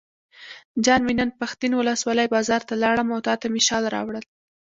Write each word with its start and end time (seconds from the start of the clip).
جان 0.85 1.01
مې 1.07 1.13
نن 1.19 1.29
پښتین 1.39 1.71
ولسوالۍ 1.75 2.27
بازار 2.35 2.61
ته 2.69 2.73
لاړم 2.83 3.07
او 3.15 3.19
تاته 3.27 3.47
مې 3.53 3.61
شال 3.67 3.83
راوړل. 3.95 4.23